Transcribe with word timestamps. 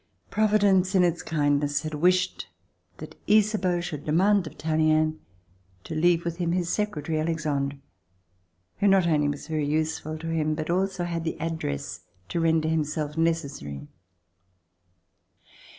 Providence 0.31 0.95
in 0.95 1.03
its 1.03 1.21
kindness 1.21 1.83
had 1.83 1.93
wished 1.93 2.47
that 2.97 3.13
Ysabeau 3.29 3.79
should 3.81 4.03
demand 4.03 4.47
of 4.47 4.57
Tallien 4.57 5.19
to 5.83 5.93
leave 5.93 6.25
with 6.25 6.37
him 6.37 6.53
his 6.53 6.69
secretary 6.73 7.19
Alexandre, 7.19 7.77
who 8.77 8.87
not 8.87 9.05
only 9.05 9.27
was 9.29 9.47
very 9.47 9.67
useful 9.67 10.17
to 10.17 10.25
him 10.31 10.55
but 10.55 10.69
had 10.69 10.73
also 10.73 11.03
the 11.19 11.39
address 11.39 12.01
to 12.29 12.39
render 12.39 12.67
himself 12.67 13.15
necessary. 13.15 13.87